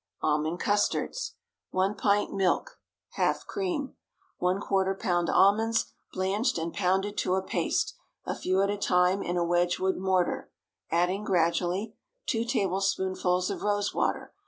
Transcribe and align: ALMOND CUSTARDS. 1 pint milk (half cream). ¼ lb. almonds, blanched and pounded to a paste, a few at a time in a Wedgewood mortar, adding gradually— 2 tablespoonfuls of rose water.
ALMOND 0.23 0.59
CUSTARDS. 0.59 1.35
1 1.69 1.93
pint 1.93 2.33
milk 2.33 2.79
(half 3.09 3.45
cream). 3.45 3.93
¼ 4.41 4.63
lb. 4.67 5.29
almonds, 5.31 5.93
blanched 6.11 6.57
and 6.57 6.73
pounded 6.73 7.15
to 7.19 7.35
a 7.35 7.43
paste, 7.43 7.93
a 8.25 8.33
few 8.33 8.63
at 8.63 8.71
a 8.71 8.77
time 8.79 9.21
in 9.21 9.37
a 9.37 9.45
Wedgewood 9.45 9.97
mortar, 9.97 10.51
adding 10.89 11.23
gradually— 11.23 11.93
2 12.25 12.45
tablespoonfuls 12.45 13.51
of 13.51 13.61
rose 13.61 13.93
water. 13.93 14.33